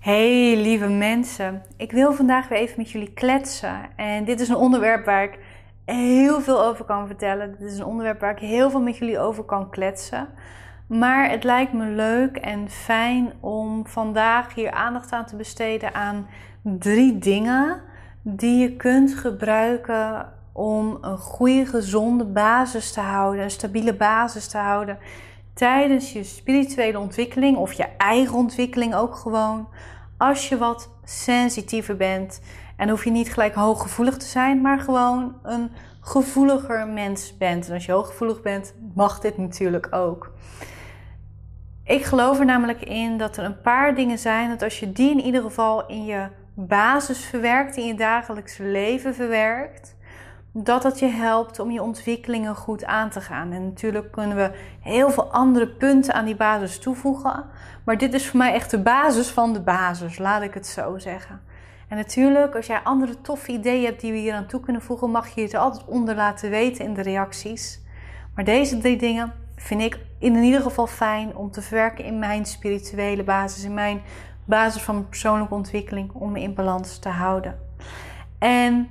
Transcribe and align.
Hey 0.00 0.56
lieve 0.56 0.88
mensen, 0.88 1.62
ik 1.76 1.92
wil 1.92 2.12
vandaag 2.12 2.48
weer 2.48 2.58
even 2.58 2.74
met 2.76 2.90
jullie 2.90 3.12
kletsen. 3.12 3.96
En 3.96 4.24
dit 4.24 4.40
is 4.40 4.48
een 4.48 4.56
onderwerp 4.56 5.04
waar 5.04 5.22
ik 5.22 5.38
heel 5.84 6.40
veel 6.40 6.62
over 6.64 6.84
kan 6.84 7.06
vertellen. 7.06 7.56
Dit 7.58 7.72
is 7.72 7.78
een 7.78 7.84
onderwerp 7.84 8.20
waar 8.20 8.30
ik 8.30 8.38
heel 8.38 8.70
veel 8.70 8.80
met 8.80 8.96
jullie 8.96 9.18
over 9.18 9.44
kan 9.44 9.70
kletsen. 9.70 10.28
Maar 10.86 11.30
het 11.30 11.44
lijkt 11.44 11.72
me 11.72 11.86
leuk 11.86 12.36
en 12.36 12.68
fijn 12.70 13.32
om 13.40 13.86
vandaag 13.86 14.54
hier 14.54 14.70
aandacht 14.70 15.12
aan 15.12 15.26
te 15.26 15.36
besteden 15.36 15.94
aan 15.94 16.26
drie 16.62 17.18
dingen 17.18 17.80
die 18.22 18.58
je 18.58 18.76
kunt 18.76 19.14
gebruiken 19.14 20.32
om 20.52 20.98
een 21.00 21.18
goede, 21.18 21.66
gezonde 21.66 22.24
basis 22.24 22.92
te 22.92 23.00
houden, 23.00 23.42
een 23.42 23.50
stabiele 23.50 23.94
basis 23.94 24.48
te 24.48 24.58
houden 24.58 24.98
tijdens 25.60 26.12
je 26.12 26.24
spirituele 26.24 26.98
ontwikkeling 26.98 27.56
of 27.56 27.72
je 27.72 27.86
eigen 27.96 28.34
ontwikkeling 28.34 28.94
ook 28.94 29.14
gewoon. 29.14 29.68
Als 30.18 30.48
je 30.48 30.58
wat 30.58 30.90
sensitiever 31.04 31.96
bent 31.96 32.40
en 32.76 32.88
hoef 32.88 33.04
je 33.04 33.10
niet 33.10 33.32
gelijk 33.32 33.54
hooggevoelig 33.54 34.16
te 34.16 34.26
zijn, 34.26 34.60
maar 34.60 34.78
gewoon 34.78 35.34
een 35.42 35.70
gevoeliger 36.00 36.88
mens 36.88 37.36
bent. 37.36 37.68
En 37.68 37.74
als 37.74 37.86
je 37.86 37.92
hooggevoelig 37.92 38.42
bent, 38.42 38.74
mag 38.94 39.20
dit 39.20 39.38
natuurlijk 39.38 39.94
ook. 39.94 40.32
Ik 41.84 42.04
geloof 42.04 42.38
er 42.38 42.44
namelijk 42.44 42.82
in 42.82 43.18
dat 43.18 43.36
er 43.36 43.44
een 43.44 43.60
paar 43.60 43.94
dingen 43.94 44.18
zijn 44.18 44.48
dat 44.48 44.62
als 44.62 44.80
je 44.80 44.92
die 44.92 45.10
in 45.10 45.20
ieder 45.20 45.42
geval 45.42 45.86
in 45.86 46.04
je 46.04 46.28
basis 46.54 47.24
verwerkt, 47.24 47.76
in 47.76 47.86
je 47.86 47.94
dagelijkse 47.94 48.62
leven 48.62 49.14
verwerkt, 49.14 49.96
dat 50.52 50.82
dat 50.82 50.98
je 50.98 51.06
helpt 51.06 51.58
om 51.58 51.70
je 51.70 51.82
ontwikkelingen 51.82 52.54
goed 52.54 52.84
aan 52.84 53.10
te 53.10 53.20
gaan. 53.20 53.52
En 53.52 53.64
natuurlijk 53.64 54.12
kunnen 54.12 54.36
we 54.36 54.50
heel 54.80 55.10
veel 55.10 55.32
andere 55.32 55.68
punten 55.68 56.14
aan 56.14 56.24
die 56.24 56.36
basis 56.36 56.78
toevoegen. 56.78 57.44
Maar 57.84 57.98
dit 57.98 58.14
is 58.14 58.28
voor 58.28 58.38
mij 58.38 58.52
echt 58.52 58.70
de 58.70 58.82
basis 58.82 59.28
van 59.28 59.52
de 59.52 59.60
basis, 59.60 60.18
laat 60.18 60.42
ik 60.42 60.54
het 60.54 60.66
zo 60.66 60.98
zeggen. 60.98 61.40
En 61.88 61.96
natuurlijk, 61.96 62.54
als 62.54 62.66
jij 62.66 62.80
andere 62.84 63.20
toffe 63.20 63.52
ideeën 63.52 63.84
hebt 63.84 64.00
die 64.00 64.12
we 64.12 64.18
hier 64.18 64.34
aan 64.34 64.46
toe 64.46 64.60
kunnen 64.60 64.82
voegen, 64.82 65.10
mag 65.10 65.28
je 65.28 65.42
het 65.42 65.54
altijd 65.54 65.84
onder 65.84 66.14
laten 66.14 66.50
weten 66.50 66.84
in 66.84 66.94
de 66.94 67.02
reacties. 67.02 67.80
Maar 68.34 68.44
deze 68.44 68.78
drie 68.78 68.96
dingen 68.96 69.32
vind 69.56 69.80
ik 69.80 69.98
in 70.18 70.36
ieder 70.36 70.60
geval 70.60 70.86
fijn 70.86 71.36
om 71.36 71.50
te 71.50 71.62
verwerken 71.62 72.04
in 72.04 72.18
mijn 72.18 72.46
spirituele 72.46 73.24
basis, 73.24 73.64
in 73.64 73.74
mijn 73.74 74.02
basis 74.44 74.82
van 74.82 75.08
persoonlijke 75.08 75.54
ontwikkeling, 75.54 76.12
om 76.12 76.32
me 76.32 76.40
in 76.40 76.54
balans 76.54 76.98
te 76.98 77.08
houden. 77.08 77.58
En 78.38 78.88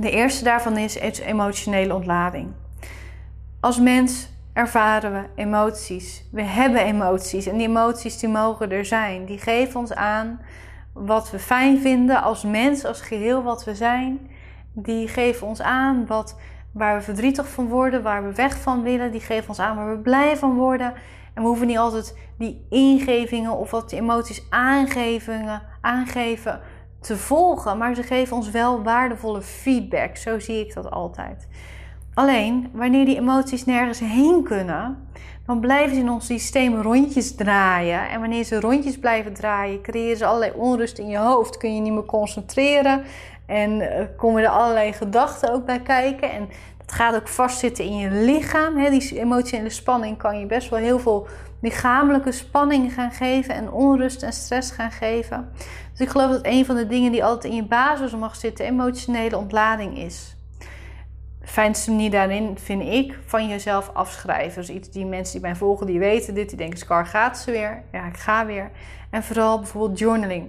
de 0.00 0.10
eerste 0.10 0.44
daarvan 0.44 0.76
is, 0.76 0.96
is 0.96 1.18
emotionele 1.18 1.94
ontlading. 1.94 2.48
Als 3.60 3.80
mens 3.80 4.28
ervaren 4.52 5.12
we 5.12 5.22
emoties. 5.34 6.24
We 6.32 6.42
hebben 6.42 6.84
emoties 6.84 7.46
en 7.46 7.56
die 7.56 7.68
emoties 7.68 8.18
die 8.18 8.28
mogen 8.28 8.70
er 8.70 8.84
zijn. 8.84 9.24
Die 9.24 9.38
geven 9.38 9.80
ons 9.80 9.94
aan 9.94 10.40
wat 10.92 11.30
we 11.30 11.38
fijn 11.38 11.78
vinden 11.78 12.22
als 12.22 12.42
mens, 12.42 12.84
als 12.84 13.00
geheel 13.00 13.42
wat 13.42 13.64
we 13.64 13.74
zijn. 13.74 14.30
Die 14.72 15.08
geven 15.08 15.46
ons 15.46 15.62
aan 15.62 16.06
wat, 16.06 16.38
waar 16.72 16.96
we 16.96 17.02
verdrietig 17.02 17.48
van 17.48 17.68
worden, 17.68 18.02
waar 18.02 18.24
we 18.24 18.34
weg 18.34 18.56
van 18.56 18.82
willen. 18.82 19.12
Die 19.12 19.20
geven 19.20 19.48
ons 19.48 19.58
aan 19.58 19.76
waar 19.76 19.90
we 19.90 20.02
blij 20.02 20.36
van 20.36 20.54
worden. 20.54 20.92
En 21.34 21.42
we 21.42 21.48
hoeven 21.48 21.66
niet 21.66 21.78
altijd 21.78 22.16
die 22.38 22.66
ingevingen 22.70 23.56
of 23.56 23.70
wat 23.70 23.90
die 23.90 23.98
emoties 23.98 24.42
aangeven, 24.50 25.62
aangeven 25.80 26.60
te 27.00 27.16
volgen, 27.16 27.78
maar 27.78 27.94
ze 27.94 28.02
geven 28.02 28.36
ons 28.36 28.50
wel 28.50 28.82
waardevolle 28.82 29.42
feedback. 29.42 30.16
Zo 30.16 30.38
zie 30.38 30.60
ik 30.60 30.74
dat 30.74 30.90
altijd. 30.90 31.48
Alleen, 32.14 32.70
wanneer 32.72 33.04
die 33.04 33.16
emoties 33.16 33.64
nergens 33.64 33.98
heen 33.98 34.42
kunnen, 34.42 35.08
dan 35.46 35.60
blijven 35.60 35.94
ze 35.94 36.00
in 36.00 36.10
ons 36.10 36.26
systeem 36.26 36.80
rondjes 36.80 37.34
draaien. 37.34 38.08
En 38.08 38.20
wanneer 38.20 38.44
ze 38.44 38.60
rondjes 38.60 38.98
blijven 38.98 39.32
draaien, 39.32 39.82
creëren 39.82 40.16
ze 40.16 40.26
allerlei 40.26 40.52
onrust 40.56 40.98
in 40.98 41.08
je 41.08 41.18
hoofd. 41.18 41.56
Kun 41.56 41.74
je 41.74 41.80
niet 41.80 41.92
meer 41.92 42.04
concentreren 42.04 43.02
en 43.46 43.70
uh, 43.70 43.88
komen 44.16 44.42
er 44.42 44.48
allerlei 44.48 44.92
gedachten 44.92 45.52
ook 45.52 45.64
bij 45.64 45.80
kijken. 45.80 46.32
En 46.32 46.48
dat 46.78 46.92
gaat 46.92 47.14
ook 47.14 47.28
vastzitten 47.28 47.84
in 47.84 47.96
je 47.96 48.10
lichaam. 48.10 48.90
Die 48.90 49.18
emotionele 49.20 49.70
spanning 49.70 50.18
kan 50.18 50.38
je 50.38 50.46
best 50.46 50.68
wel 50.68 50.78
heel 50.78 50.98
veel 50.98 51.26
lichamelijke 51.60 52.32
spanning 52.32 52.92
gaan 52.92 53.12
geven 53.12 53.54
en 53.54 53.72
onrust 53.72 54.22
en 54.22 54.32
stress 54.32 54.70
gaan 54.70 54.90
geven. 54.90 55.50
Dus 56.00 56.08
ik 56.08 56.14
geloof 56.14 56.30
dat 56.30 56.46
een 56.46 56.64
van 56.64 56.76
de 56.76 56.86
dingen 56.86 57.12
die 57.12 57.24
altijd 57.24 57.52
in 57.52 57.54
je 57.54 57.64
basis 57.64 58.12
mag 58.12 58.36
zitten, 58.36 58.66
emotionele 58.66 59.36
ontlading 59.36 59.98
is. 59.98 60.36
De 61.40 61.46
fijnste 61.46 61.90
manier 61.90 62.10
daarin 62.10 62.58
vind 62.58 62.82
ik 62.82 63.18
van 63.26 63.48
jezelf 63.48 63.90
afschrijven. 63.92 64.60
Dus 64.60 64.70
iets 64.70 64.90
die 64.90 65.06
mensen 65.06 65.32
die 65.32 65.42
mij 65.48 65.56
volgen, 65.56 65.86
die 65.86 65.98
weten 65.98 66.34
dit, 66.34 66.48
die 66.48 66.58
denken, 66.58 66.78
Scar 66.78 67.06
gaat 67.06 67.38
ze 67.38 67.50
weer. 67.50 67.82
Ja, 67.92 68.06
ik 68.06 68.16
ga 68.16 68.46
weer. 68.46 68.70
En 69.10 69.22
vooral 69.22 69.58
bijvoorbeeld 69.58 69.98
journaling. 69.98 70.48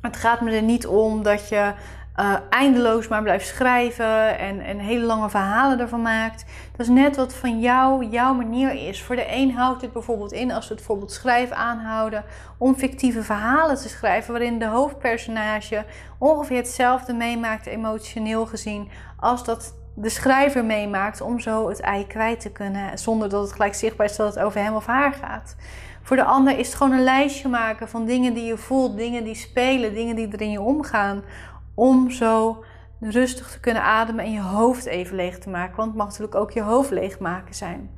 Het 0.00 0.16
gaat 0.16 0.40
me 0.40 0.50
er 0.50 0.62
niet 0.62 0.86
om 0.86 1.22
dat 1.22 1.48
je 1.48 1.72
uh, 2.20 2.34
eindeloos 2.50 3.08
maar 3.08 3.22
blijft 3.22 3.46
schrijven 3.46 4.38
en, 4.38 4.60
en 4.60 4.78
hele 4.78 5.04
lange 5.04 5.30
verhalen 5.30 5.80
ervan 5.80 6.02
maakt. 6.02 6.44
Dat 6.70 6.86
is 6.86 6.92
net 6.92 7.16
wat 7.16 7.34
van 7.34 7.60
jou, 7.60 8.04
jouw 8.04 8.34
manier 8.34 8.88
is. 8.88 9.02
Voor 9.02 9.16
de 9.16 9.26
een 9.28 9.52
houdt 9.52 9.80
dit 9.80 9.92
bijvoorbeeld 9.92 10.32
in, 10.32 10.52
als 10.52 10.68
we 10.68 10.68
het 10.68 10.76
bijvoorbeeld 10.76 11.12
schrijven 11.12 11.56
aanhouden, 11.56 12.24
om 12.58 12.74
fictieve 12.74 13.22
verhalen 13.22 13.76
te 13.76 13.88
schrijven 13.88 14.32
waarin 14.32 14.58
de 14.58 14.66
hoofdpersonage 14.66 15.84
ongeveer 16.18 16.56
hetzelfde 16.56 17.12
meemaakt, 17.12 17.66
emotioneel 17.66 18.46
gezien, 18.46 18.88
als 19.16 19.44
dat 19.44 19.74
de 19.94 20.08
schrijver 20.08 20.64
meemaakt, 20.64 21.20
om 21.20 21.40
zo 21.40 21.68
het 21.68 21.80
ei 21.80 22.06
kwijt 22.06 22.40
te 22.40 22.52
kunnen, 22.52 22.98
zonder 22.98 23.28
dat 23.28 23.42
het 23.42 23.52
gelijk 23.52 23.74
zichtbaar 23.74 24.06
is 24.06 24.16
dat 24.16 24.34
het 24.34 24.44
over 24.44 24.62
hem 24.62 24.74
of 24.74 24.86
haar 24.86 25.12
gaat. 25.12 25.56
Voor 26.02 26.16
de 26.16 26.24
ander 26.24 26.58
is 26.58 26.66
het 26.66 26.76
gewoon 26.76 26.92
een 26.92 27.04
lijstje 27.04 27.48
maken 27.48 27.88
van 27.88 28.04
dingen 28.04 28.34
die 28.34 28.44
je 28.44 28.56
voelt, 28.56 28.96
dingen 28.96 29.24
die 29.24 29.34
spelen, 29.34 29.94
dingen 29.94 30.16
die 30.16 30.28
er 30.28 30.40
in 30.40 30.50
je 30.50 30.60
omgaan 30.60 31.22
om 31.78 32.10
zo 32.10 32.64
rustig 33.00 33.50
te 33.50 33.60
kunnen 33.60 33.82
ademen 33.82 34.24
en 34.24 34.32
je 34.32 34.40
hoofd 34.40 34.86
even 34.86 35.16
leeg 35.16 35.38
te 35.38 35.48
maken. 35.48 35.76
Want 35.76 35.88
het 35.88 35.96
mag 35.96 36.06
natuurlijk 36.06 36.34
ook 36.34 36.50
je 36.50 36.62
hoofd 36.62 36.90
leegmaken 36.90 37.54
zijn. 37.54 37.90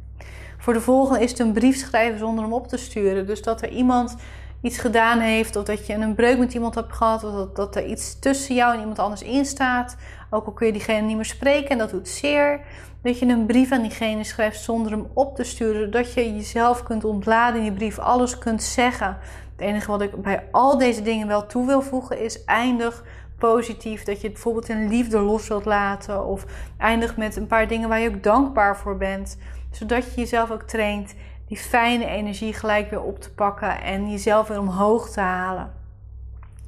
Voor 0.58 0.72
de 0.72 0.80
volgende 0.80 1.22
is 1.22 1.30
het 1.30 1.38
een 1.38 1.52
brief 1.52 1.76
schrijven 1.76 2.18
zonder 2.18 2.44
hem 2.44 2.52
op 2.52 2.68
te 2.68 2.76
sturen. 2.76 3.26
Dus 3.26 3.42
dat 3.42 3.62
er 3.62 3.68
iemand 3.68 4.16
iets 4.62 4.78
gedaan 4.78 5.18
heeft, 5.18 5.56
of 5.56 5.64
dat 5.64 5.86
je 5.86 5.94
een 5.94 6.14
breuk 6.14 6.38
met 6.38 6.54
iemand 6.54 6.74
hebt 6.74 6.92
gehad, 6.92 7.24
of 7.24 7.32
dat, 7.32 7.56
dat 7.56 7.76
er 7.76 7.86
iets 7.86 8.18
tussen 8.18 8.54
jou 8.54 8.72
en 8.72 8.80
iemand 8.80 8.98
anders 8.98 9.22
in 9.22 9.44
staat. 9.44 9.96
Ook 10.30 10.46
al 10.46 10.52
kun 10.52 10.66
je 10.66 10.72
diegene 10.72 11.06
niet 11.06 11.16
meer 11.16 11.24
spreken 11.24 11.68
en 11.68 11.78
dat 11.78 11.90
doet 11.90 12.08
zeer. 12.08 12.60
Dat 13.02 13.18
je 13.18 13.26
een 13.26 13.46
brief 13.46 13.72
aan 13.72 13.82
diegene 13.82 14.24
schrijft 14.24 14.60
zonder 14.60 14.92
hem 14.92 15.06
op 15.14 15.36
te 15.36 15.44
sturen. 15.44 15.80
Zodat 15.80 16.12
je 16.12 16.34
jezelf 16.34 16.82
kunt 16.82 17.04
ontladen 17.04 17.56
in 17.56 17.62
die 17.62 17.72
brief, 17.72 17.98
alles 17.98 18.38
kunt 18.38 18.62
zeggen. 18.62 19.18
Het 19.56 19.68
enige 19.68 19.90
wat 19.90 20.02
ik 20.02 20.22
bij 20.22 20.48
al 20.50 20.78
deze 20.78 21.02
dingen 21.02 21.26
wel 21.26 21.46
toe 21.46 21.66
wil 21.66 21.82
voegen 21.82 22.20
is 22.20 22.44
eindig 22.44 23.04
positief. 23.40 24.02
Dat 24.02 24.20
je 24.20 24.22
het 24.22 24.32
bijvoorbeeld 24.32 24.68
in 24.68 24.88
liefde 24.88 25.18
los 25.18 25.48
wilt 25.48 25.64
laten. 25.64 26.24
Of 26.24 26.44
eindigt 26.78 27.16
met 27.16 27.36
een 27.36 27.46
paar 27.46 27.68
dingen 27.68 27.88
waar 27.88 28.00
je 28.00 28.08
ook 28.08 28.22
dankbaar 28.22 28.76
voor 28.76 28.96
bent. 28.96 29.38
Zodat 29.70 30.04
je 30.04 30.20
jezelf 30.20 30.50
ook 30.50 30.62
traint 30.62 31.14
die 31.48 31.58
fijne 31.58 32.06
energie 32.06 32.52
gelijk 32.52 32.90
weer 32.90 33.02
op 33.02 33.20
te 33.20 33.32
pakken 33.32 33.82
en 33.82 34.10
jezelf 34.10 34.48
weer 34.48 34.58
omhoog 34.58 35.10
te 35.10 35.20
halen. 35.20 35.72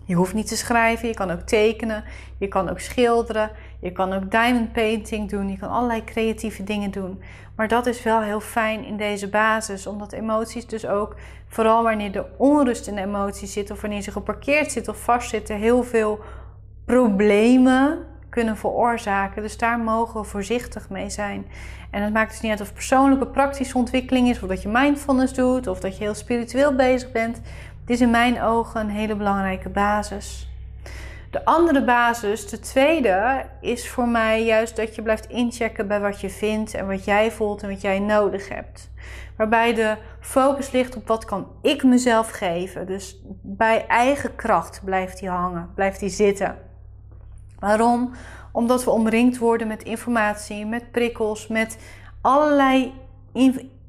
Je 0.05 0.15
hoeft 0.15 0.35
niet 0.35 0.49
te 0.49 0.57
schrijven, 0.57 1.09
je 1.09 1.15
kan 1.15 1.31
ook 1.31 1.41
tekenen, 1.41 2.05
je 2.39 2.49
kan 2.49 2.69
ook 2.69 2.81
schilderen, 2.81 3.51
je 3.81 3.93
kan 3.93 4.13
ook 4.13 4.31
diamond 4.31 4.73
painting 4.73 5.31
doen, 5.31 5.49
je 5.49 5.59
kan 5.59 5.71
allerlei 5.71 6.05
creatieve 6.05 6.65
dingen 6.65 6.91
doen. 6.91 7.23
Maar 7.57 7.69
dat 7.69 7.87
is 7.87 8.03
wel 8.03 8.21
heel 8.21 8.41
fijn 8.41 8.85
in 8.85 8.97
deze 8.97 9.29
basis, 9.29 9.87
omdat 9.87 10.13
emoties 10.13 10.67
dus 10.67 10.87
ook, 10.87 11.15
vooral 11.49 11.83
wanneer 11.83 12.13
de 12.13 12.25
onrust 12.37 12.87
in 12.87 12.95
de 12.95 13.01
emoties 13.01 13.53
zit 13.53 13.71
of 13.71 13.81
wanneer 13.81 14.03
ze 14.03 14.13
geparkeerd 14.13 14.73
zit 14.73 14.89
of 14.89 15.03
vastzitten, 15.03 15.57
heel 15.57 15.83
veel 15.83 16.21
problemen 16.93 17.99
kunnen 18.29 18.57
veroorzaken. 18.57 19.43
Dus 19.43 19.59
daar 19.59 19.79
mogen 19.79 20.21
we 20.21 20.27
voorzichtig 20.27 20.89
mee 20.91 21.11
zijn. 21.11 21.47
En 21.91 22.03
het 22.03 22.13
maakt 22.13 22.31
dus 22.31 22.41
niet 22.41 22.51
uit 22.51 22.61
of 22.61 22.73
persoonlijke 22.73 23.27
praktische 23.27 23.79
ontwikkeling 23.79 24.29
is, 24.29 24.43
of 24.43 24.49
dat 24.49 24.63
je 24.63 24.69
mindfulness 24.69 25.35
doet, 25.35 25.67
of 25.67 25.81
dat 25.81 25.97
je 25.97 26.05
heel 26.05 26.15
spiritueel 26.15 26.75
bezig 26.75 27.13
bent. 27.13 27.41
Dit 27.85 27.97
is 27.97 28.01
in 28.01 28.11
mijn 28.11 28.43
ogen 28.43 28.81
een 28.81 28.89
hele 28.89 29.17
belangrijke 29.17 29.69
basis. 29.69 30.49
De 31.31 31.45
andere 31.45 31.85
basis, 31.85 32.49
de 32.49 32.61
tweede, 32.61 33.45
is 33.61 33.89
voor 33.89 34.09
mij 34.09 34.45
juist 34.45 34.77
dat 34.77 34.95
je 34.95 35.03
blijft 35.03 35.29
inchecken 35.29 35.89
bij 35.89 36.01
wat 36.01 36.21
je 36.21 36.31
vindt 36.31 36.75
en 36.75 36.87
wat 36.87 37.05
jij 37.05 37.31
voelt 37.31 37.63
en 37.63 37.69
wat 37.69 37.81
jij 37.81 37.99
nodig 37.99 38.49
hebt. 38.49 38.91
Waarbij 39.37 39.75
de 39.75 39.97
focus 40.21 40.71
ligt 40.71 40.97
op 40.97 41.07
wat 41.07 41.25
kan 41.25 41.47
ik 41.63 41.83
mezelf 41.83 42.31
geven. 42.31 42.87
Dus 42.87 43.23
bij 43.43 43.87
eigen 43.87 44.35
kracht 44.35 44.81
blijft 44.85 45.19
die 45.19 45.29
hangen, 45.29 45.71
blijft 45.75 46.01
die 46.01 46.09
zitten. 46.09 46.71
Waarom? 47.63 48.11
Omdat 48.53 48.85
we 48.85 48.91
omringd 48.91 49.39
worden 49.39 49.67
met 49.67 49.83
informatie, 49.83 50.67
met 50.67 50.91
prikkels, 50.91 51.47
met 51.47 51.79
allerlei 52.21 52.93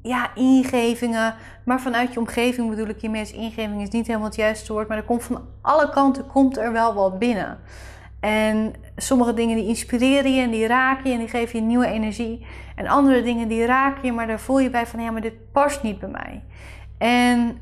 ja, 0.02 0.34
ingevingen. 0.34 1.34
Maar 1.64 1.80
vanuit 1.80 2.12
je 2.12 2.18
omgeving 2.18 2.68
bedoel 2.68 2.88
ik 2.88 3.00
hiermee, 3.00 3.32
ingeving 3.32 3.82
is 3.82 3.88
niet 3.88 4.06
helemaal 4.06 4.26
het 4.26 4.36
juiste 4.36 4.72
woord. 4.72 4.88
Maar 4.88 4.96
er 4.96 5.02
komt 5.02 5.22
van 5.22 5.42
alle 5.60 5.90
kanten 5.90 6.26
komt 6.26 6.56
er 6.56 6.72
wel 6.72 6.94
wat 6.94 7.18
binnen. 7.18 7.58
En 8.20 8.74
sommige 8.96 9.34
dingen 9.34 9.56
die 9.56 9.66
inspireren 9.66 10.34
je 10.34 10.42
en 10.42 10.50
die 10.50 10.66
raken 10.66 11.06
je 11.06 11.12
en 11.12 11.18
die 11.18 11.28
geven 11.28 11.58
je 11.58 11.64
nieuwe 11.64 11.86
energie. 11.86 12.46
En 12.76 12.86
andere 12.86 13.22
dingen 13.22 13.48
die 13.48 13.66
raken 13.66 14.04
je, 14.04 14.12
maar 14.12 14.26
daar 14.26 14.40
voel 14.40 14.58
je 14.58 14.70
bij 14.70 14.86
van 14.86 15.00
ja, 15.00 15.10
maar 15.10 15.20
dit 15.20 15.52
past 15.52 15.82
niet 15.82 15.98
bij 15.98 16.08
mij. 16.08 16.42
En 16.98 17.58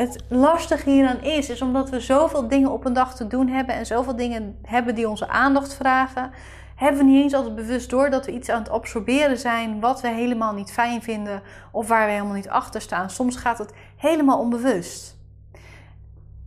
het 0.00 0.24
lastige 0.28 0.90
hieraan 0.90 1.22
is, 1.22 1.50
is 1.50 1.62
omdat 1.62 1.90
we 1.90 2.00
zoveel 2.00 2.48
dingen 2.48 2.70
op 2.70 2.84
een 2.84 2.92
dag 2.92 3.16
te 3.16 3.26
doen 3.26 3.48
hebben 3.48 3.74
en 3.74 3.86
zoveel 3.86 4.16
dingen 4.16 4.58
hebben 4.62 4.94
die 4.94 5.08
onze 5.08 5.28
aandacht 5.28 5.74
vragen, 5.74 6.30
hebben 6.74 7.00
we 7.00 7.10
niet 7.10 7.22
eens 7.22 7.34
altijd 7.34 7.54
bewust 7.54 7.90
door 7.90 8.10
dat 8.10 8.26
we 8.26 8.32
iets 8.32 8.48
aan 8.48 8.58
het 8.58 8.70
absorberen 8.70 9.38
zijn 9.38 9.80
wat 9.80 10.00
we 10.00 10.08
helemaal 10.08 10.54
niet 10.54 10.72
fijn 10.72 11.02
vinden 11.02 11.42
of 11.72 11.88
waar 11.88 12.06
we 12.06 12.12
helemaal 12.12 12.34
niet 12.34 12.48
achter 12.48 12.80
staan. 12.80 13.10
Soms 13.10 13.36
gaat 13.36 13.58
het 13.58 13.72
helemaal 13.96 14.38
onbewust. 14.38 15.16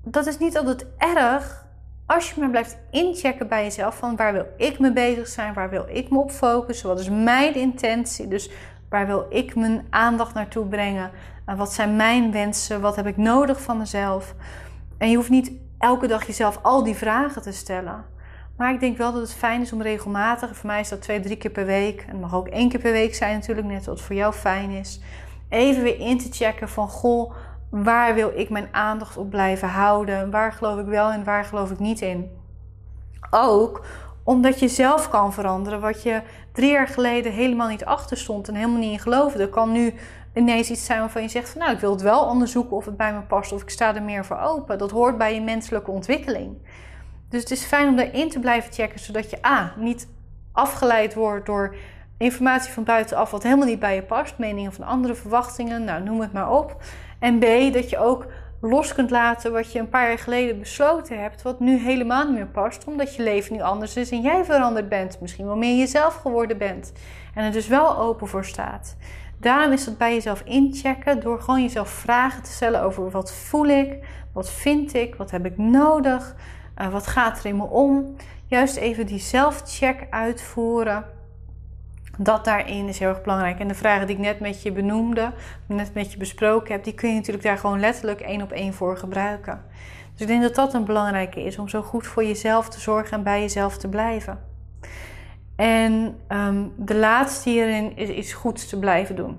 Dat 0.04 0.26
is 0.26 0.38
niet 0.38 0.58
altijd 0.58 0.86
erg 0.98 1.66
als 2.06 2.32
je 2.32 2.40
maar 2.40 2.50
blijft 2.50 2.78
inchecken 2.92 3.48
bij 3.48 3.64
jezelf 3.64 3.98
van 3.98 4.16
waar 4.16 4.34
wil 4.34 4.46
ik 4.58 4.80
mee 4.80 4.94
bezig 4.94 5.28
zijn, 5.28 5.54
waar 5.54 5.70
wil 5.70 5.86
ik 5.88 6.10
me 6.10 6.20
op 6.20 6.32
focussen, 6.32 6.88
wat 6.88 7.00
is 7.00 7.10
mijn 7.10 7.56
intentie, 7.56 8.28
dus 8.28 8.50
waar 8.94 9.08
wil 9.08 9.26
ik 9.30 9.56
mijn 9.56 9.86
aandacht 9.90 10.34
naartoe 10.34 10.66
brengen, 10.66 11.12
wat 11.46 11.74
zijn 11.74 11.96
mijn 11.96 12.32
wensen, 12.32 12.82
wat 12.82 12.96
heb 12.96 13.08
ik 13.08 13.18
nodig 13.18 13.62
van 13.62 13.78
mezelf. 13.78 14.36
En 14.98 15.10
je 15.10 15.16
hoeft 15.16 15.30
niet 15.30 15.52
elke 15.78 16.08
dag 16.08 16.26
jezelf 16.26 16.60
al 16.62 16.84
die 16.84 16.96
vragen 16.96 17.42
te 17.42 17.52
stellen. 17.52 18.06
Maar 18.58 18.74
ik 18.74 18.80
denk 18.80 18.98
wel 18.98 19.12
dat 19.12 19.22
het 19.22 19.34
fijn 19.34 19.62
is 19.62 19.74
om 19.74 19.82
regelmatig, 19.82 20.56
voor 20.56 20.68
mij 20.68 20.80
is 20.80 20.90
dat 20.90 21.02
twee, 21.02 21.20
drie 21.20 21.38
keer 21.38 21.52
per 21.52 21.66
week, 21.66 22.06
en 22.10 22.20
mag 22.20 22.36
ook 22.36 22.48
één 22.48 22.70
keer 22.70 22.80
per 22.80 22.92
week 22.92 23.16
zijn 23.16 23.34
natuurlijk, 23.34 23.68
net 23.68 23.86
wat 23.86 24.02
voor 24.02 24.16
jou 24.16 24.34
fijn 24.34 24.70
is, 24.70 25.02
even 25.50 25.84
weer 25.84 26.00
in 26.00 26.18
te 26.18 26.32
checken 26.32 26.70
van 26.70 26.88
goh, 26.88 27.34
waar 27.70 28.14
wil 28.14 28.32
ik 28.36 28.50
mijn 28.50 28.68
aandacht 28.72 29.18
op 29.18 29.30
blijven 29.30 29.70
houden? 29.70 30.32
Waar 30.32 30.54
geloof 30.54 30.80
ik 30.80 30.86
wel 30.86 31.12
en 31.12 31.24
waar 31.24 31.46
geloof 31.46 31.72
ik 31.72 31.80
niet 31.80 32.02
in? 32.02 32.32
Ook 33.30 33.86
omdat 34.24 34.60
je 34.60 34.68
zelf 34.68 35.10
kan 35.10 35.34
veranderen. 35.34 35.82
Wat 35.82 36.04
je 36.04 36.22
drie 36.52 36.72
jaar 36.72 36.88
geleden 36.88 37.32
helemaal 37.32 37.68
niet 37.68 37.86
achter 37.86 38.18
stond 38.18 38.48
en 38.48 38.56
helemaal 38.56 38.80
niet 38.80 38.92
in 38.92 39.00
geloofde, 39.00 39.50
kan 39.50 39.72
nu 39.72 39.94
ineens 40.34 40.70
iets 40.70 40.86
zijn 40.86 41.00
waarvan 41.00 41.22
je 41.22 41.30
zegt 41.30 41.50
van 41.50 41.62
nou, 41.62 41.74
ik 41.74 41.80
wil 41.80 41.92
het 41.92 42.02
wel 42.02 42.26
onderzoeken 42.26 42.76
of 42.76 42.86
het 42.86 42.98
bij 42.98 43.14
me 43.14 43.22
past 43.22 43.52
of 43.52 43.62
ik 43.62 43.70
sta 43.70 43.96
er 43.96 44.04
meer 44.04 44.26
voor 44.26 44.40
open. 44.40 44.78
Dat 44.78 44.92
hoort 44.92 45.18
bij 45.18 45.34
je 45.34 45.42
menselijke 45.42 45.92
ontwikkeling. 45.92 46.58
Dus 47.30 47.42
het 47.42 47.52
is 47.52 47.64
fijn 47.64 47.88
om 47.88 47.96
daarin 47.96 48.30
te 48.30 48.40
blijven 48.40 48.74
checken, 48.74 49.00
zodat 49.00 49.30
je 49.30 49.46
A, 49.46 49.74
niet 49.78 50.08
afgeleid 50.52 51.14
wordt 51.14 51.46
door 51.46 51.76
informatie 52.18 52.72
van 52.72 52.84
buitenaf 52.84 53.32
wat 53.32 53.44
helemaal 53.44 53.68
niet 53.68 53.80
bij 53.80 53.96
je 53.96 54.04
past, 54.04 54.38
meningen 54.38 54.74
van 54.74 54.86
andere 54.86 55.16
verwachtingen, 55.16 55.84
nou 55.84 56.04
noem 56.04 56.22
het 56.22 56.34
maar 56.34 56.52
op. 56.52 56.78
En 57.20 57.40
B, 57.40 57.74
dat 57.74 57.90
je 57.90 57.98
ook 57.98 58.26
los 58.70 58.94
kunt 58.94 59.10
laten 59.10 59.52
wat 59.52 59.72
je 59.72 59.80
een 59.80 59.90
paar 59.90 60.08
jaar 60.08 60.18
geleden 60.18 60.60
besloten 60.60 61.22
hebt, 61.22 61.42
wat 61.42 61.60
nu 61.60 61.78
helemaal 61.78 62.26
niet 62.26 62.34
meer 62.34 62.48
past, 62.48 62.86
omdat 62.86 63.16
je 63.16 63.24
leven 63.24 63.56
nu 63.56 63.62
anders 63.62 63.96
is 63.96 64.12
en 64.12 64.22
jij 64.22 64.46
veranderd 64.46 64.90
bent, 64.90 65.22
misschien 65.22 65.46
wel 65.46 65.56
meer 65.56 65.78
jezelf 65.78 66.16
geworden 66.16 66.58
bent 66.58 66.94
en 67.36 67.44
er 67.44 67.52
dus 67.52 67.68
wel 67.68 67.98
open 67.98 68.28
voor 68.28 68.46
staat. 68.46 68.96
Daarom 69.38 69.72
is 69.72 69.86
dat 69.86 69.98
bij 69.98 70.14
jezelf 70.14 70.42
inchecken 70.46 71.20
door 71.20 71.40
gewoon 71.40 71.62
jezelf 71.62 71.90
vragen 71.90 72.44
te 72.44 72.52
stellen 72.52 72.82
over 72.82 73.10
wat 73.10 73.34
voel 73.34 73.66
ik, 73.66 74.06
wat 74.34 74.52
vind 74.52 74.94
ik, 74.94 75.16
wat 75.16 75.32
heb 75.32 75.46
ik 75.46 75.58
nodig, 75.58 76.36
uh, 76.82 76.88
wat 76.88 77.08
gaat 77.08 77.40
er 77.40 77.46
in 77.46 77.58
me 77.58 77.66
om. 77.66 78.16
Juist 78.46 78.76
even 78.76 79.06
die 79.06 79.20
zelfcheck 79.20 80.08
uitvoeren. 80.10 81.06
Dat 82.18 82.46
daarin 82.46 82.88
is 82.88 83.00
heel 83.00 83.10
erg 83.10 83.22
belangrijk. 83.22 83.60
En 83.60 83.68
de 83.68 83.76
vragen 83.76 84.08
die 84.08 84.16
ik 84.16 84.22
net 84.22 84.40
met 84.40 84.62
je 84.62 84.72
benoemde, 84.72 85.32
net 85.66 85.94
met 85.94 86.12
je 86.12 86.18
besproken 86.18 86.72
heb, 86.72 86.84
die 86.84 86.94
kun 86.94 87.10
je 87.10 87.16
natuurlijk 87.16 87.44
daar 87.44 87.58
gewoon 87.58 87.80
letterlijk 87.80 88.22
één 88.22 88.42
op 88.42 88.52
één 88.52 88.74
voor 88.74 88.98
gebruiken. 88.98 89.62
Dus 90.12 90.22
ik 90.22 90.28
denk 90.28 90.42
dat 90.42 90.56
dat 90.56 90.74
een 90.74 90.86
belangrijke 90.86 91.44
is 91.44 91.58
om 91.58 91.70
zo 91.70 91.82
goed 91.82 92.08
voor 92.08 92.24
jezelf 92.24 92.70
te 92.70 92.80
zorgen 92.80 93.18
en 93.18 93.24
bij 93.24 93.42
jezelf 93.42 93.78
te 93.78 93.90
blijven. 93.90 94.40
En 95.56 96.16
um, 96.30 96.74
de 96.78 96.96
laatste 96.96 97.50
hierin 97.50 97.98
is 97.98 98.10
iets 98.10 98.34
goeds 98.34 98.70
te 98.70 98.80
blijven 98.80 99.16
doen. 99.16 99.38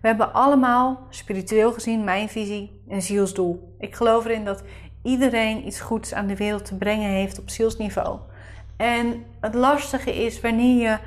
We 0.00 0.08
hebben 0.08 0.32
allemaal, 0.32 1.06
spiritueel 1.08 1.72
gezien, 1.72 2.04
mijn 2.04 2.28
visie, 2.28 2.82
een 2.88 3.02
zielsdoel. 3.02 3.74
Ik 3.78 3.94
geloof 3.94 4.24
erin 4.24 4.44
dat 4.44 4.62
iedereen 5.02 5.66
iets 5.66 5.80
goeds 5.80 6.14
aan 6.14 6.26
de 6.26 6.36
wereld 6.36 6.64
te 6.64 6.76
brengen 6.76 7.10
heeft 7.10 7.38
op 7.38 7.50
zielsniveau. 7.50 8.18
En 8.76 9.24
het 9.40 9.54
lastige 9.54 10.24
is 10.24 10.40
wanneer 10.40 10.82
je 10.82 10.98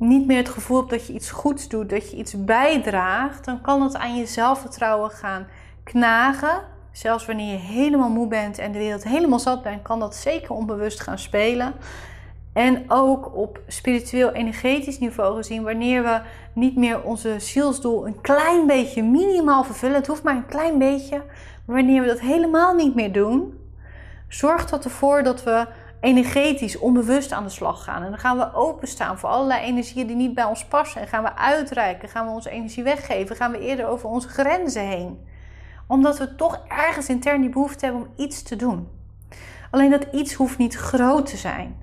niet 0.00 0.26
meer 0.26 0.36
het 0.36 0.48
gevoel 0.48 0.76
hebt 0.76 0.90
dat 0.90 1.06
je 1.06 1.12
iets 1.12 1.30
goeds 1.30 1.68
doet, 1.68 1.90
dat 1.90 2.10
je 2.10 2.16
iets 2.16 2.44
bijdraagt, 2.44 3.44
dan 3.44 3.60
kan 3.60 3.82
het 3.82 3.96
aan 3.96 4.16
je 4.16 4.26
zelfvertrouwen 4.26 5.10
gaan 5.10 5.46
knagen. 5.84 6.60
Zelfs 6.92 7.26
wanneer 7.26 7.52
je 7.52 7.58
helemaal 7.58 8.10
moe 8.10 8.26
bent 8.26 8.58
en 8.58 8.72
de 8.72 8.78
wereld 8.78 9.04
helemaal 9.04 9.38
zat 9.38 9.62
bent, 9.62 9.82
kan 9.82 10.00
dat 10.00 10.14
zeker 10.14 10.50
onbewust 10.50 11.00
gaan 11.00 11.18
spelen. 11.18 11.74
En 12.52 12.84
ook 12.88 13.36
op 13.36 13.60
spiritueel 13.66 14.32
energetisch 14.32 14.98
niveau 14.98 15.36
gezien, 15.36 15.62
wanneer 15.62 16.02
we 16.02 16.20
niet 16.52 16.76
meer 16.76 17.02
onze 17.02 17.34
zielsdoel 17.38 18.06
een 18.06 18.20
klein 18.20 18.66
beetje 18.66 19.02
minimaal 19.02 19.64
vervullen, 19.64 19.96
het 19.96 20.06
hoeft 20.06 20.22
maar 20.22 20.36
een 20.36 20.46
klein 20.46 20.78
beetje, 20.78 21.22
wanneer 21.64 22.00
we 22.02 22.08
dat 22.08 22.20
helemaal 22.20 22.74
niet 22.74 22.94
meer 22.94 23.12
doen, 23.12 23.58
zorgt 24.28 24.70
dat 24.70 24.84
ervoor 24.84 25.22
dat 25.22 25.42
we 25.42 25.66
energetisch 26.00 26.78
onbewust 26.78 27.32
aan 27.32 27.44
de 27.44 27.50
slag 27.50 27.84
gaan. 27.84 28.02
En 28.02 28.10
dan 28.10 28.18
gaan 28.18 28.38
we 28.38 28.54
openstaan 28.54 29.18
voor 29.18 29.28
allerlei 29.28 29.64
energieën 29.64 30.06
die 30.06 30.16
niet 30.16 30.34
bij 30.34 30.44
ons 30.44 30.64
passen. 30.64 31.00
En 31.00 31.08
gaan 31.08 31.22
we 31.22 31.36
uitreiken, 31.36 32.08
gaan 32.08 32.26
we 32.26 32.32
onze 32.32 32.50
energie 32.50 32.82
weggeven, 32.82 33.36
gaan 33.36 33.50
we 33.50 33.60
eerder 33.60 33.86
over 33.86 34.08
onze 34.08 34.28
grenzen 34.28 34.86
heen. 34.86 35.26
Omdat 35.86 36.18
we 36.18 36.34
toch 36.34 36.60
ergens 36.68 37.08
intern 37.08 37.40
die 37.40 37.50
behoefte 37.50 37.84
hebben 37.84 38.02
om 38.02 38.12
iets 38.16 38.42
te 38.42 38.56
doen. 38.56 38.88
Alleen 39.70 39.90
dat 39.90 40.06
iets 40.12 40.34
hoeft 40.34 40.58
niet 40.58 40.74
groot 40.74 41.26
te 41.26 41.36
zijn. 41.36 41.76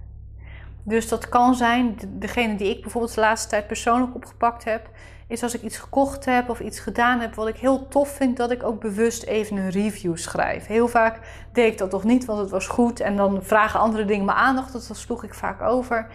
Dus 0.83 1.07
dat 1.07 1.29
kan 1.29 1.55
zijn, 1.55 1.97
degene 2.09 2.55
die 2.55 2.69
ik 2.69 2.81
bijvoorbeeld 2.81 3.13
de 3.13 3.21
laatste 3.21 3.49
tijd 3.49 3.67
persoonlijk 3.67 4.15
opgepakt 4.15 4.63
heb, 4.63 4.89
is 5.27 5.43
als 5.43 5.55
ik 5.55 5.61
iets 5.61 5.77
gekocht 5.77 6.25
heb 6.25 6.49
of 6.49 6.59
iets 6.59 6.79
gedaan 6.79 7.19
heb 7.19 7.35
wat 7.35 7.47
ik 7.47 7.57
heel 7.57 7.87
tof 7.87 8.09
vind, 8.09 8.37
dat 8.37 8.51
ik 8.51 8.63
ook 8.63 8.79
bewust 8.79 9.23
even 9.23 9.57
een 9.57 9.69
review 9.69 10.17
schrijf. 10.17 10.65
Heel 10.65 10.87
vaak 10.87 11.19
deed 11.53 11.71
ik 11.71 11.77
dat 11.77 11.89
toch 11.89 12.03
niet, 12.03 12.25
want 12.25 12.39
het 12.39 12.49
was 12.49 12.67
goed 12.67 12.99
en 12.99 13.15
dan 13.15 13.43
vragen 13.43 13.79
andere 13.79 14.05
dingen 14.05 14.25
me 14.25 14.33
aandacht, 14.33 14.73
dat 14.73 14.89
sloeg 14.97 15.23
ik 15.23 15.33
vaak 15.33 15.61
over. 15.61 16.07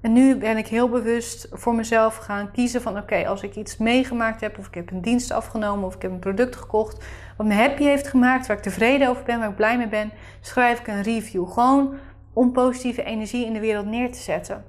En 0.00 0.12
nu 0.12 0.36
ben 0.36 0.56
ik 0.56 0.66
heel 0.66 0.88
bewust 0.88 1.48
voor 1.52 1.74
mezelf 1.74 2.16
gaan 2.16 2.50
kiezen 2.50 2.82
van 2.82 2.98
oké, 2.98 3.28
als 3.28 3.42
ik 3.42 3.56
iets 3.56 3.76
meegemaakt 3.76 4.40
heb 4.40 4.58
of 4.58 4.66
ik 4.66 4.74
heb 4.74 4.90
een 4.90 5.00
dienst 5.00 5.30
afgenomen 5.30 5.86
of 5.86 5.94
ik 5.94 6.02
heb 6.02 6.10
een 6.10 6.18
product 6.18 6.56
gekocht 6.56 7.04
wat 7.36 7.46
me 7.46 7.54
happy 7.54 7.82
heeft 7.82 8.08
gemaakt, 8.08 8.46
waar 8.46 8.56
ik 8.56 8.62
tevreden 8.62 9.08
over 9.08 9.22
ben, 9.24 9.38
waar 9.38 9.48
ik 9.48 9.56
blij 9.56 9.76
mee 9.78 9.88
ben, 9.88 10.10
schrijf 10.40 10.80
ik 10.80 10.86
een 10.86 11.02
review. 11.02 11.52
Gewoon 11.52 11.94
om 12.32 12.52
positieve 12.52 13.02
energie 13.02 13.46
in 13.46 13.52
de 13.52 13.60
wereld 13.60 13.86
neer 13.86 14.12
te 14.12 14.18
zetten. 14.18 14.64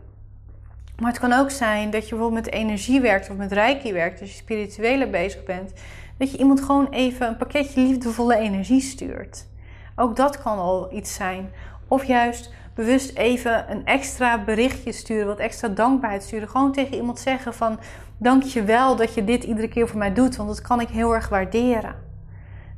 Maar 0.98 1.12
het 1.12 1.20
kan 1.20 1.34
ook 1.34 1.52
zijn 1.52 1.90
dat 1.90 2.04
je 2.04 2.16
bijvoorbeeld 2.16 2.46
met 2.46 2.54
energie 2.54 3.02
werkt 3.02 3.30
of 3.30 3.36
met 3.36 3.52
reiki 3.52 3.94
werkt, 3.94 4.22
als 4.22 4.30
je 4.30 4.36
spiritueler 4.36 5.10
bezig 5.10 5.44
bent, 5.44 5.74
dat 6.18 6.32
je 6.32 6.38
iemand 6.38 6.62
gewoon 6.62 6.88
even 6.90 7.28
een 7.28 7.38
pakketje 7.38 7.82
liefdevolle 7.82 8.36
energie 8.36 8.82
stuurt. 8.82 9.48
Ook 9.96 10.16
dat 10.16 10.42
kan 10.42 10.58
al 10.58 10.94
iets 10.94 11.14
zijn. 11.14 11.52
Of 11.88 12.04
juist 12.04 12.54
bewust 12.76 13.18
even 13.18 13.72
een 13.72 13.86
extra 13.86 14.44
berichtje 14.44 14.92
sturen, 14.92 15.28
wat 15.28 15.40
extra 15.40 15.68
dankbaarheid 15.68 16.24
sturen. 16.24 16.50
Gewoon 16.50 16.72
tegen 16.72 16.96
iemand 16.96 17.20
zeggen 17.20 17.54
van 17.54 17.80
dank 18.18 18.44
je 18.44 18.64
wel 18.64 18.96
dat 18.96 19.14
je 19.14 19.24
dit 19.24 19.44
iedere 19.44 19.68
keer 19.68 19.88
voor 19.88 20.00
mij 20.00 20.14
doet, 20.14 20.36
want 20.36 20.50
dat 20.50 20.62
kan 20.62 20.82
ik 20.82 20.90
heel 20.90 21.14
erg 21.14 21.30
waarderen 21.30 22.11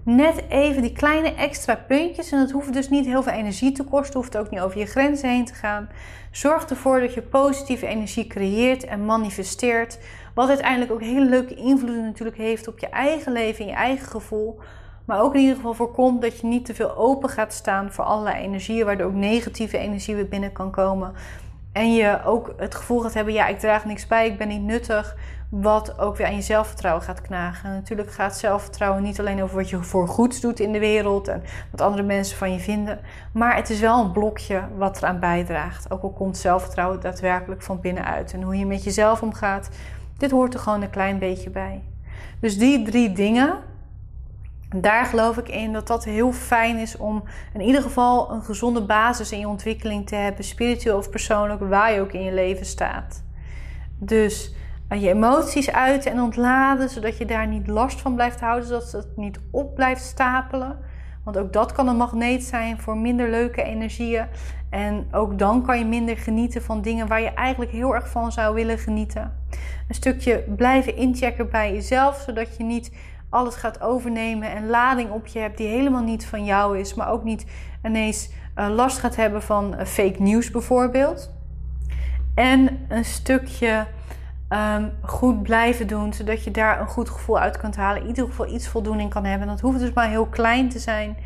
net 0.04 0.44
even 0.50 0.82
die 0.82 0.92
kleine 0.92 1.34
extra 1.34 1.76
puntjes. 1.76 2.32
En 2.32 2.40
dat 2.40 2.52
hoeft 2.52 2.74
dus 2.74 2.90
niet 2.90 3.06
heel 3.06 3.24
veel 3.24 3.34
energie 3.34 3.72
te 3.72 3.84
kosten, 3.84 4.20
hoeft 4.20 4.38
ook 4.38 4.50
niet 4.50 4.60
over 4.60 4.80
je 4.80 4.86
grenzen 4.86 5.30
heen 5.30 5.46
te 5.46 5.54
gaan. 5.54 5.90
Zorg 6.32 6.66
ervoor 6.66 7.00
dat 7.00 7.14
je 7.14 7.22
positieve 7.22 7.88
energie 7.88 8.28
creëert 8.28 8.86
en 8.86 9.06
manifesteert. 9.06 10.00
Wat 10.34 10.48
uiteindelijk 10.48 10.92
ook 10.92 11.02
hele 11.02 11.30
leuke 11.30 11.56
invloeden 11.56 12.04
natuurlijk 12.04 12.38
heeft 12.38 12.68
op 12.68 12.80
je 12.80 12.90
eigen 12.90 13.32
leven 13.32 13.66
en 13.66 13.72
je 13.72 13.76
eigen 13.76 14.08
gevoel. 14.08 14.60
Maar 15.06 15.22
ook 15.22 15.34
in 15.34 15.40
ieder 15.40 15.56
geval 15.56 15.74
voorkomt 15.74 16.22
dat 16.22 16.40
je 16.40 16.48
niet 16.48 16.66
te 16.66 16.74
veel 16.74 16.96
open 16.96 17.30
gaat 17.30 17.54
staan 17.54 17.92
voor 17.92 18.04
allerlei 18.04 18.44
energieën, 18.44 18.86
waardoor 18.86 19.08
ook 19.08 19.14
negatieve 19.14 19.78
energie 19.78 20.16
weer 20.16 20.28
binnen 20.28 20.52
kan 20.52 20.72
komen. 20.72 21.14
En 21.72 21.94
je 21.94 22.24
ook 22.26 22.54
het 22.58 22.76
gevoel 22.76 23.00
gaat 23.00 23.14
hebben, 23.14 23.34
ja, 23.34 23.48
ik 23.48 23.60
draag 23.60 23.86
niks 23.86 24.08
bij, 24.08 24.28
ik 24.28 24.38
ben 24.38 24.48
niet 24.48 24.62
nuttig. 24.62 25.16
Wat 25.62 26.00
ook 26.00 26.18
weer 26.18 26.28
aan 26.28 26.36
je 26.36 26.42
zelfvertrouwen 26.42 27.04
gaat 27.04 27.22
knagen. 27.22 27.70
En 27.70 27.76
natuurlijk 27.76 28.12
gaat 28.12 28.38
zelfvertrouwen 28.38 29.04
niet 29.04 29.20
alleen 29.20 29.44
over 29.44 29.56
wat 29.56 29.70
je 29.70 29.84
voor 29.84 30.08
goeds 30.08 30.42
doet 30.42 30.60
in 30.60 30.72
de 30.72 30.80
wereld 30.80 31.28
en 31.28 31.44
wat 31.72 31.82
andere 31.82 32.04
mensen 32.04 32.38
van 32.38 32.52
je 32.52 32.60
vinden. 32.60 33.00
Maar 33.32 33.56
het 33.56 33.70
is 33.70 33.80
wel 33.80 34.04
een 34.04 34.12
blokje 34.12 34.64
wat 34.78 34.98
eraan 34.98 35.20
bijdraagt. 35.20 35.92
Ook 35.92 36.04
al 36.04 36.12
komt 36.12 36.38
zelfvertrouwen 36.38 37.00
daadwerkelijk 37.00 37.62
van 37.62 37.82
binnenuit. 37.82 38.34
En 38.34 38.42
hoe 38.42 38.58
je 38.58 38.66
met 38.66 38.84
jezelf 38.84 39.22
omgaat, 39.22 39.70
dit 40.18 40.32
hoort 40.32 40.54
er 40.54 40.60
gewoon 40.60 40.82
een 40.82 40.90
klein 40.90 41.20
beetje 41.20 41.50
bij. 41.50 41.84
Dus 42.40 42.58
die 42.58 42.84
drie 42.84 43.12
dingen, 43.12 43.58
daar 44.76 45.06
geloof 45.06 45.38
ik 45.38 45.50
in 45.50 45.74
dat 45.74 45.88
dat 45.88 46.04
heel 46.04 46.32
fijn 46.32 46.78
is 46.78 46.98
om 46.98 47.24
in 47.54 47.62
ieder 47.62 47.82
geval 47.82 48.32
een 48.32 48.44
gezonde 48.44 48.86
basis 48.86 49.32
in 49.32 49.40
je 49.40 49.48
ontwikkeling 49.48 50.08
te 50.08 50.16
hebben, 50.16 50.44
spiritueel 50.44 50.98
of 50.98 51.10
persoonlijk, 51.10 51.60
waar 51.60 51.94
je 51.94 52.02
ook 52.02 52.14
in 52.14 52.24
je 52.24 52.34
leven 52.34 52.66
staat. 52.66 53.24
Dus 54.00 54.54
je 55.00 55.10
emoties 55.10 55.72
uiten 55.72 56.12
en 56.12 56.22
ontladen, 56.22 56.90
zodat 56.90 57.18
je 57.18 57.26
daar 57.26 57.48
niet 57.48 57.68
last 57.68 58.02
van 58.02 58.16
blijft 58.16 58.40
houden, 58.40 58.68
zodat 58.68 58.92
het 58.92 59.18
niet 59.18 59.40
op 59.52 59.76
blijft 59.76 60.04
stapelen. 60.04 60.80
Want 61.24 61.38
ook 61.38 61.54
dat 61.54 61.72
kan 61.72 61.88
een 61.88 61.98
magneet 61.98 62.44
zijn 62.44 62.80
voor 62.80 62.98
minder 62.98 63.30
leuke 63.30 63.64
energieën. 63.64 64.26
En 64.70 65.08
ook 65.12 65.40
dan 65.40 65.62
kan 65.66 65.80
je 65.80 65.86
minder 65.86 66.18
genieten 66.18 66.62
van 66.62 66.82
dingen 66.82 67.08
waar 67.08 67.22
je 67.22 67.34
eigenlijk 67.34 67.72
heel 67.72 67.96
erg 67.96 68.10
van 68.10 68.32
zou 68.32 68.56
willen 68.56 68.78
genieten. 68.78 69.34
Een 69.88 69.96
stukje 69.96 70.44
blijven 70.56 70.96
inchecken 70.96 71.50
bij 71.50 71.74
jezelf, 71.74 72.24
zodat 72.26 72.58
je 72.58 72.64
niet 72.64 72.92
alles 73.30 73.56
gaat 73.56 73.82
overnemen 73.82 74.52
en 74.52 74.70
lading 74.70 75.10
op 75.10 75.28
je 75.28 75.40
hebt 75.40 75.58
die 75.58 75.68
helemaal 75.68 76.04
niet 76.04 76.26
van 76.26 76.46
jou 76.46 76.80
is, 76.80 76.94
maar 76.94 77.10
ook 77.10 77.24
niet 77.24 77.46
ineens 77.84 78.30
uh, 78.56 78.70
last 78.70 78.98
gaat 78.98 79.16
hebben 79.16 79.42
van 79.42 79.74
uh, 79.74 79.86
fake 79.86 80.22
nieuws 80.22 80.52
bijvoorbeeld. 80.52 81.32
En 82.36 82.86
een 82.88 83.06
stukje 83.06 83.86
um, 84.54 84.92
goed 85.02 85.44
blijven 85.44 85.88
doen, 85.88 86.14
zodat 86.14 86.44
je 86.44 86.52
daar 86.52 86.80
een 86.80 86.88
goed 86.88 87.10
gevoel 87.10 87.40
uit 87.40 87.58
kunt 87.58 87.76
halen. 87.76 88.02
In 88.02 88.08
ieder 88.08 88.26
geval 88.26 88.54
iets 88.54 88.68
voldoening 88.68 89.10
kan 89.10 89.26
hebben. 89.26 89.48
Dat 89.48 89.60
hoeft 89.60 89.80
dus 89.80 89.94
maar 89.94 90.10
heel 90.10 90.26
klein 90.26 90.70
te 90.70 90.80
zijn, 90.80 91.18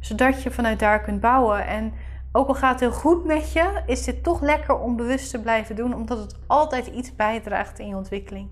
zodat 0.00 0.42
je 0.42 0.50
vanuit 0.50 0.78
daar 0.78 1.00
kunt 1.00 1.20
bouwen. 1.20 1.66
En 1.66 1.92
ook 2.32 2.48
al 2.48 2.54
gaat 2.54 2.70
het 2.70 2.80
heel 2.80 2.92
goed 2.92 3.24
met 3.24 3.52
je, 3.52 3.82
is 3.86 4.04
dit 4.04 4.22
toch 4.22 4.40
lekker 4.40 4.78
om 4.78 4.96
bewust 4.96 5.30
te 5.30 5.40
blijven 5.40 5.76
doen, 5.76 5.94
omdat 5.94 6.18
het 6.18 6.36
altijd 6.46 6.86
iets 6.86 7.16
bijdraagt 7.16 7.78
in 7.78 7.88
je 7.88 7.96
ontwikkeling. 7.96 8.48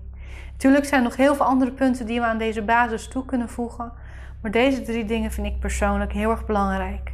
Natuurlijk 0.51 0.85
zijn 0.85 1.01
er 1.01 1.07
nog 1.07 1.17
heel 1.17 1.35
veel 1.35 1.45
andere 1.45 1.71
punten 1.71 2.05
die 2.05 2.19
we 2.19 2.25
aan 2.25 2.37
deze 2.37 2.61
basis 2.61 3.07
toe 3.07 3.25
kunnen 3.25 3.49
voegen, 3.49 3.91
maar 4.41 4.51
deze 4.51 4.81
drie 4.81 5.05
dingen 5.05 5.31
vind 5.31 5.47
ik 5.47 5.59
persoonlijk 5.59 6.13
heel 6.13 6.29
erg 6.29 6.45
belangrijk. 6.45 7.11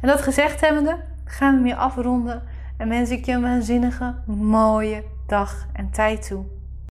En 0.00 0.08
dat 0.08 0.22
gezegd 0.22 0.60
hebbende, 0.60 0.96
gaan 1.24 1.56
we 1.56 1.62
meer 1.62 1.76
afronden 1.76 2.42
en 2.76 2.88
wens 2.88 3.10
ik 3.10 3.24
je 3.24 3.32
een 3.32 3.42
waanzinnige, 3.42 4.14
mooie 4.26 5.04
dag 5.34 5.66
en 5.72 5.90
tijd 5.90 6.26
toe. 6.26 6.44